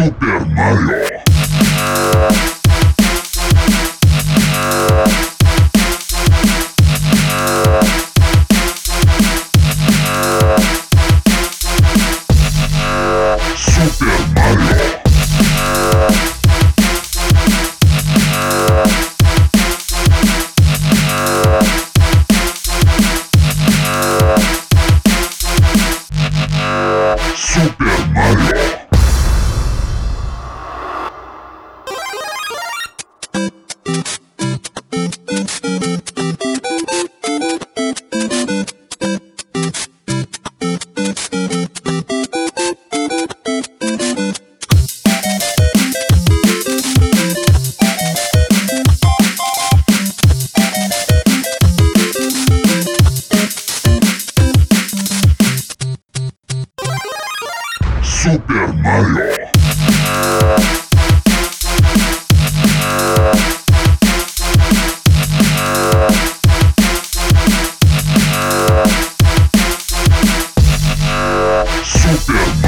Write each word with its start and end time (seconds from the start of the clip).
Super 0.00 0.46
Mario. 0.46 1.20
Super 27.36 28.06
Mario. 28.14 28.69
Super 58.22 58.66
Mario. 58.74 59.50
Super 71.82 72.59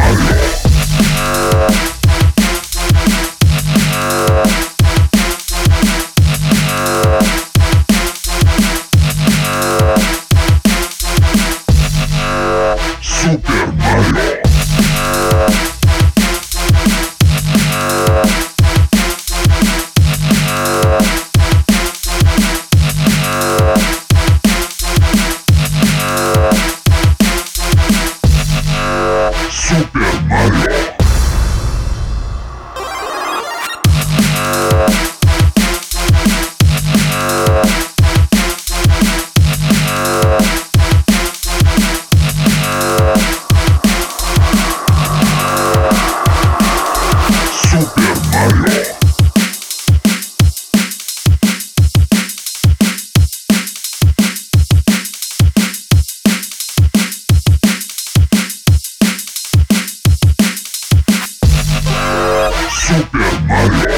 Super 62.93 63.41
Mario. 63.49 63.93